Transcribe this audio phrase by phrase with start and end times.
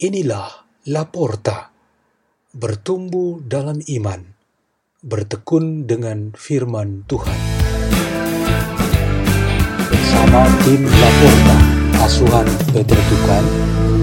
[0.00, 0.48] Inilah
[0.88, 1.68] Laporta,
[2.56, 4.32] bertumbuh dalam iman,
[5.04, 7.36] bertekun dengan firman Tuhan.
[9.92, 11.56] Bersama tim Laporta,
[12.00, 13.44] asuhan Peter Tukan,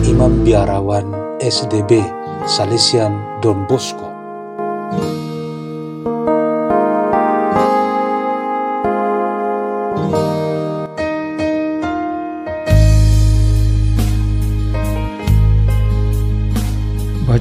[0.06, 2.06] Imam Biarawan SDB,
[2.46, 4.17] Salesian Don Bosco.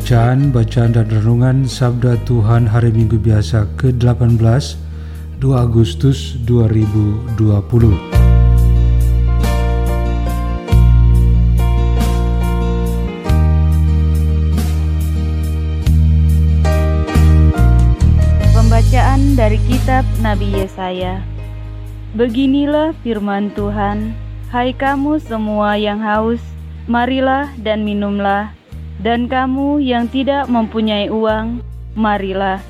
[0.06, 7.34] Bacaan, bacaan dan renungan Sabda Tuhan Hari Minggu Biasa ke-18 2 Agustus 2020
[18.54, 21.26] Pembacaan dari Kitab Nabi Yesaya.
[22.14, 24.14] Beginilah firman Tuhan
[24.54, 26.38] Hai kamu semua yang haus,
[26.86, 28.54] marilah dan minumlah
[29.00, 31.60] dan kamu yang tidak mempunyai uang,
[31.92, 32.60] marilah,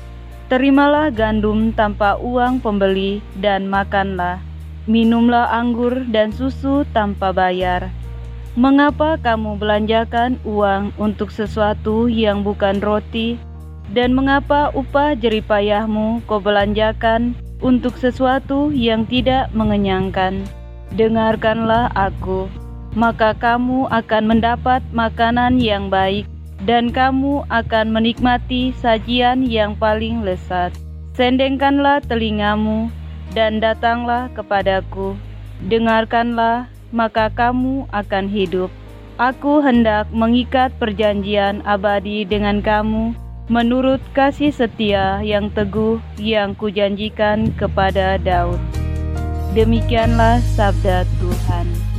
[0.51, 4.43] terimalah gandum tanpa uang pembeli dan makanlah.
[4.87, 7.91] Minumlah anggur dan susu tanpa bayar.
[8.55, 13.35] Mengapa kamu belanjakan uang untuk sesuatu yang bukan roti?
[13.91, 20.43] Dan mengapa upah jeripayahmu kau belanjakan untuk sesuatu yang tidak mengenyangkan?
[20.95, 22.66] Dengarkanlah aku
[22.97, 26.25] maka kamu akan mendapat makanan yang baik,
[26.65, 30.73] dan kamu akan menikmati sajian yang paling lezat.
[31.13, 32.89] Sendengkanlah telingamu,
[33.37, 35.13] dan datanglah kepadaku.
[35.69, 38.73] Dengarkanlah, maka kamu akan hidup.
[39.21, 43.13] Aku hendak mengikat perjanjian abadi dengan kamu,
[43.45, 48.61] menurut kasih setia yang teguh yang kujanjikan kepada Daud.
[49.57, 51.96] Demikianlah sabda Tuhan.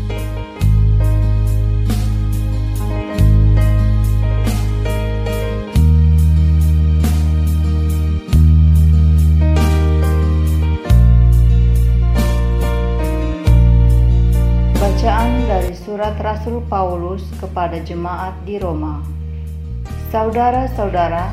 [16.18, 18.98] Surat Rasul Paulus kepada jemaat di Roma.
[20.10, 21.30] Saudara-saudara,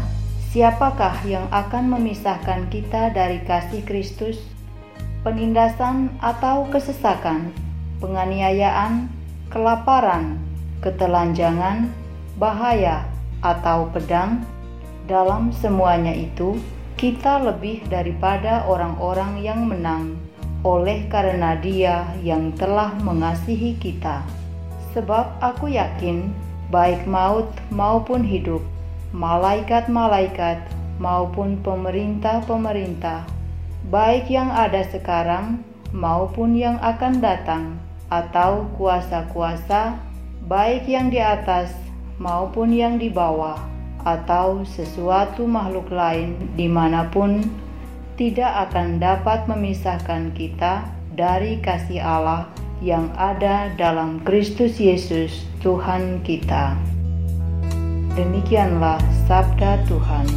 [0.54, 4.38] siapakah yang akan memisahkan kita dari kasih Kristus?
[5.26, 7.50] Penindasan atau kesesakan,
[7.98, 9.10] penganiayaan,
[9.50, 10.38] kelaparan,
[10.86, 11.90] ketelanjangan,
[12.38, 13.10] bahaya,
[13.42, 14.46] atau pedang?
[15.10, 16.62] Dalam semuanya itu,
[16.94, 20.14] kita lebih daripada orang-orang yang menang
[20.62, 24.45] oleh karena Dia yang telah mengasihi kita.
[24.96, 26.32] Sebab aku yakin,
[26.72, 28.64] baik maut maupun hidup,
[29.12, 30.64] malaikat-malaikat
[31.04, 33.28] maupun pemerintah-pemerintah,
[33.92, 35.60] baik yang ada sekarang
[35.92, 37.76] maupun yang akan datang,
[38.08, 40.00] atau kuasa-kuasa,
[40.48, 41.76] baik yang di atas
[42.16, 43.60] maupun yang di bawah,
[44.08, 47.44] atau sesuatu makhluk lain di mana pun,
[48.16, 52.48] tidak akan dapat memisahkan kita dari kasih Allah
[52.84, 56.76] yang ada dalam Kristus Yesus Tuhan kita.
[58.16, 60.28] Demikianlah sabda Tuhan.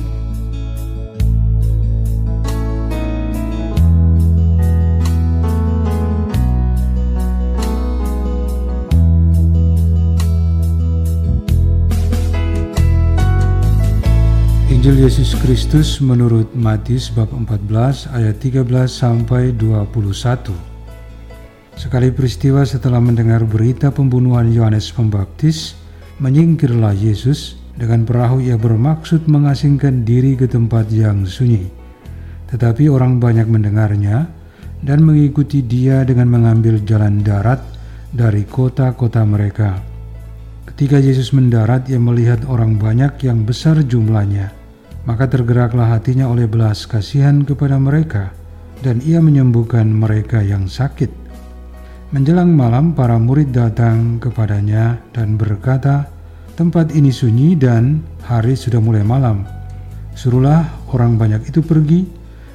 [14.88, 20.77] Injil Yesus Kristus menurut Matius bab 14 ayat 13 sampai 21.
[21.78, 25.78] Sekali peristiwa setelah mendengar berita pembunuhan Yohanes Pembaptis,
[26.18, 31.70] menyingkirlah Yesus dengan perahu ia bermaksud mengasingkan diri ke tempat yang sunyi.
[32.50, 34.26] Tetapi orang banyak mendengarnya
[34.82, 37.62] dan mengikuti dia dengan mengambil jalan darat
[38.10, 39.78] dari kota-kota mereka.
[40.66, 44.50] Ketika Yesus mendarat, ia melihat orang banyak yang besar jumlahnya.
[45.06, 48.34] Maka tergeraklah hatinya oleh belas kasihan kepada mereka,
[48.82, 51.17] dan ia menyembuhkan mereka yang sakit
[52.08, 56.08] Menjelang malam, para murid datang kepadanya dan berkata,
[56.56, 59.44] "Tempat ini sunyi dan hari sudah mulai malam.
[60.16, 62.08] Suruhlah orang banyak itu pergi,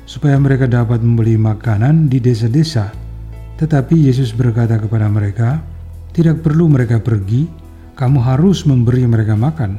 [0.09, 2.89] supaya mereka dapat membeli makanan di desa-desa."
[3.61, 5.61] Tetapi Yesus berkata kepada mereka,
[6.17, 7.45] "Tidak perlu mereka pergi,
[7.93, 9.77] kamu harus memberi mereka makan."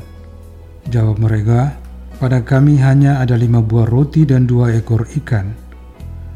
[0.87, 1.75] Jawab mereka,
[2.23, 5.51] "Pada kami hanya ada lima buah roti dan dua ekor ikan."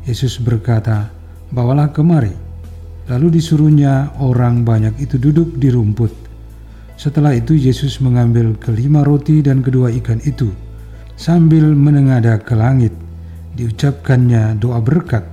[0.03, 1.15] Yesus berkata,
[1.55, 2.48] "Bawalah kemari."
[3.09, 6.13] Lalu disuruhnya orang banyak itu duduk di rumput.
[7.01, 10.53] Setelah itu Yesus mengambil kelima roti dan kedua ikan itu.
[11.17, 12.93] Sambil menengadah ke langit,
[13.57, 15.25] diucapkannya doa berkat.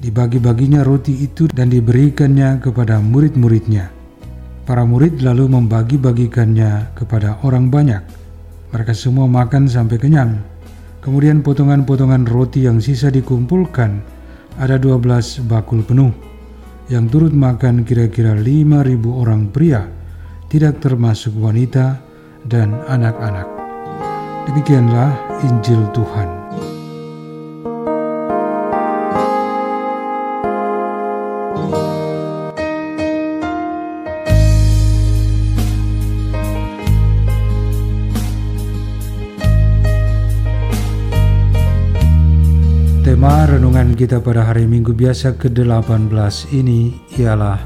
[0.00, 3.90] Dibagi-baginya roti itu dan diberikannya kepada murid-muridnya.
[4.62, 8.06] Para murid lalu membagi-bagikannya kepada orang banyak.
[8.70, 10.38] Mereka semua makan sampai kenyang.
[11.02, 13.98] Kemudian potongan-potongan roti yang sisa dikumpulkan
[14.62, 16.29] ada 12 bakul penuh
[16.90, 19.86] yang turut makan kira-kira 5.000 orang pria,
[20.50, 22.02] tidak termasuk wanita
[22.50, 23.46] dan anak-anak.
[24.50, 25.14] Demikianlah
[25.46, 26.39] Injil Tuhan.
[43.10, 46.14] Tema renungan kita pada hari Minggu biasa ke-18
[46.54, 47.58] ini ialah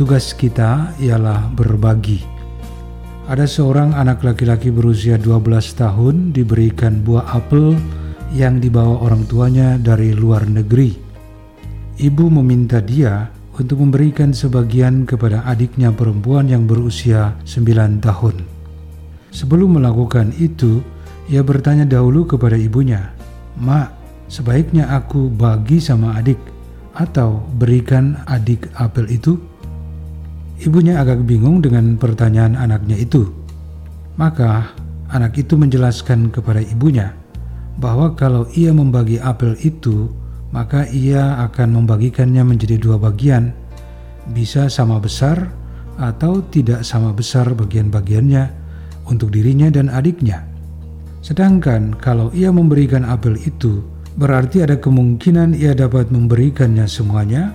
[0.00, 2.24] tugas kita ialah berbagi.
[3.28, 7.76] Ada seorang anak laki-laki berusia 12 tahun diberikan buah apel
[8.32, 10.96] yang dibawa orang tuanya dari luar negeri.
[12.00, 13.28] Ibu meminta dia
[13.60, 18.40] untuk memberikan sebagian kepada adiknya perempuan yang berusia 9 tahun.
[19.36, 20.80] Sebelum melakukan itu,
[21.28, 23.12] ia bertanya dahulu kepada ibunya,
[23.60, 24.01] "Mak,
[24.32, 26.40] sebaiknya aku bagi sama adik
[26.96, 29.36] atau berikan adik apel itu?
[30.64, 33.28] Ibunya agak bingung dengan pertanyaan anaknya itu.
[34.16, 34.72] Maka
[35.12, 37.12] anak itu menjelaskan kepada ibunya
[37.76, 40.08] bahwa kalau ia membagi apel itu,
[40.48, 43.52] maka ia akan membagikannya menjadi dua bagian,
[44.32, 45.52] bisa sama besar
[46.00, 48.48] atau tidak sama besar bagian-bagiannya
[49.08, 50.46] untuk dirinya dan adiknya.
[51.20, 57.52] Sedangkan kalau ia memberikan apel itu berarti ada kemungkinan ia dapat memberikannya semuanya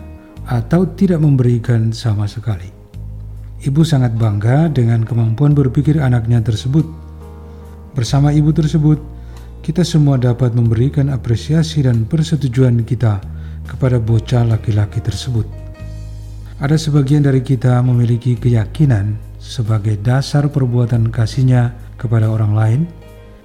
[0.48, 2.71] atau tidak memberikan sama sekali.
[3.57, 6.86] Ibu sangat bangga dengan kemampuan berpikir anaknya tersebut.
[7.98, 9.01] Bersama ibu tersebut,
[9.65, 13.19] kita semua dapat memberikan apresiasi dan persetujuan kita
[13.68, 15.44] kepada bocah laki-laki tersebut.
[16.57, 22.81] Ada sebagian dari kita memiliki keyakinan sebagai dasar perbuatan kasihnya kepada orang lain,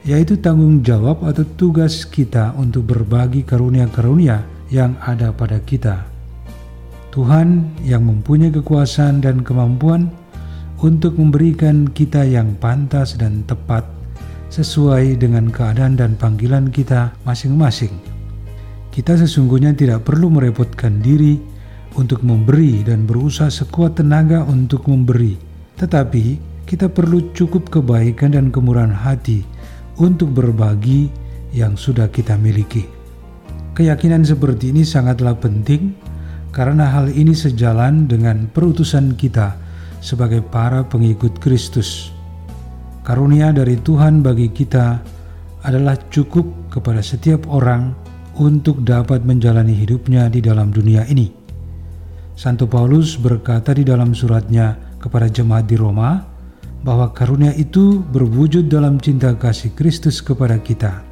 [0.02, 6.02] yaitu tanggung jawab atau tugas kita untuk berbagi karunia-karunia yang ada pada kita.
[7.14, 10.10] Tuhan yang mempunyai kekuasaan dan kemampuan
[10.82, 13.86] untuk memberikan kita yang pantas dan tepat
[14.50, 17.94] sesuai dengan keadaan dan panggilan kita masing-masing.
[18.90, 21.38] Kita sesungguhnya tidak perlu merepotkan diri
[21.94, 25.38] untuk memberi dan berusaha sekuat tenaga untuk memberi,
[25.78, 29.51] tetapi kita perlu cukup kebaikan dan kemurahan hati
[30.00, 31.12] untuk berbagi
[31.52, 32.88] yang sudah kita miliki.
[33.72, 35.96] Keyakinan seperti ini sangatlah penting
[36.52, 39.56] karena hal ini sejalan dengan perutusan kita
[40.04, 42.12] sebagai para pengikut Kristus.
[43.02, 45.00] Karunia dari Tuhan bagi kita
[45.64, 47.96] adalah cukup kepada setiap orang
[48.36, 51.32] untuk dapat menjalani hidupnya di dalam dunia ini.
[52.32, 56.31] Santo Paulus berkata di dalam suratnya kepada jemaat di Roma,
[56.82, 61.02] bahwa karunia itu berwujud dalam cinta kasih Kristus kepada kita.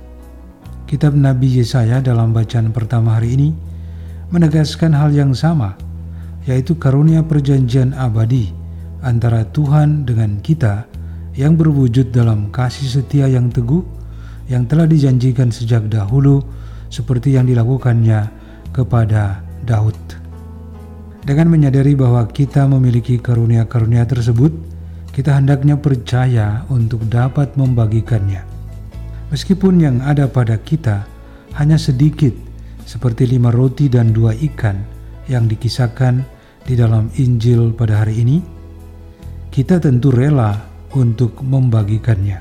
[0.91, 3.49] Kitab Nabi Yesaya dalam bacaan pertama hari ini
[4.35, 5.79] menegaskan hal yang sama,
[6.47, 8.51] yaitu karunia perjanjian abadi
[9.07, 10.91] antara Tuhan dengan kita
[11.39, 13.87] yang berwujud dalam kasih setia yang teguh
[14.51, 16.43] yang telah dijanjikan sejak dahulu
[16.91, 18.27] seperti yang dilakukannya
[18.75, 19.95] kepada Daud.
[21.23, 24.51] Dengan menyadari bahwa kita memiliki karunia-karunia tersebut,
[25.21, 28.41] kita hendaknya percaya untuk dapat membagikannya.
[29.29, 31.05] Meskipun yang ada pada kita
[31.61, 32.33] hanya sedikit,
[32.89, 34.81] seperti lima roti dan dua ikan
[35.29, 36.25] yang dikisahkan
[36.65, 38.41] di dalam Injil pada hari ini,
[39.53, 40.57] kita tentu rela
[40.97, 42.41] untuk membagikannya.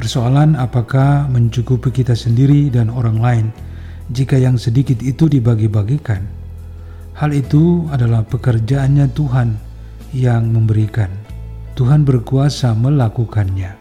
[0.00, 3.46] Persoalan apakah mencukupi kita sendiri dan orang lain
[4.08, 6.24] jika yang sedikit itu dibagi-bagikan?
[7.12, 9.52] Hal itu adalah pekerjaannya Tuhan
[10.16, 11.23] yang memberikan.
[11.74, 13.74] Tuhan berkuasa melakukannya.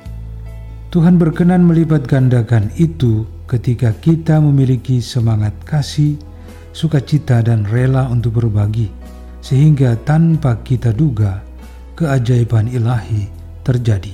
[0.90, 6.18] Tuhan berkenan melipat gandakan itu ketika kita memiliki semangat kasih,
[6.74, 8.90] sukacita, dan rela untuk berbagi,
[9.46, 11.46] sehingga tanpa kita duga,
[11.94, 13.30] keajaiban ilahi
[13.62, 14.14] terjadi.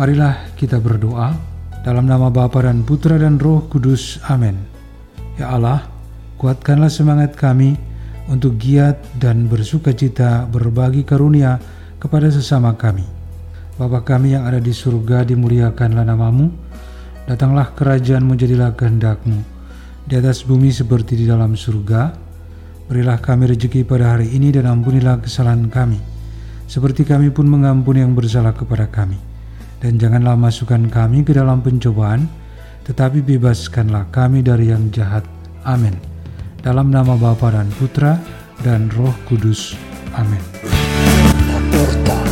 [0.00, 1.36] Marilah kita berdoa
[1.84, 4.24] dalam nama Bapa dan Putra dan Roh Kudus.
[4.24, 4.56] Amin.
[5.36, 5.84] Ya Allah,
[6.40, 7.76] kuatkanlah semangat kami
[8.28, 11.60] untuk giat dan bersukacita berbagi karunia
[11.98, 13.04] kepada sesama kami.
[13.78, 16.50] Bapa kami yang ada di surga, dimuliakanlah namamu,
[17.30, 19.38] datanglah kerajaanmu, jadilah kehendakmu,
[20.02, 22.26] di atas bumi seperti di dalam surga.
[22.88, 26.00] Berilah kami rezeki pada hari ini dan ampunilah kesalahan kami,
[26.66, 29.20] seperti kami pun mengampuni yang bersalah kepada kami.
[29.78, 32.26] Dan janganlah masukkan kami ke dalam pencobaan,
[32.82, 35.22] tetapi bebaskanlah kami dari yang jahat.
[35.62, 35.94] Amin.
[36.64, 38.18] Dalam nama Bapa dan Putra
[38.66, 39.78] dan Roh Kudus.
[40.18, 40.77] Amin.
[41.70, 42.22] Porta,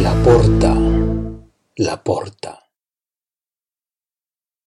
[0.00, 0.74] la porta,
[1.76, 2.63] la porta.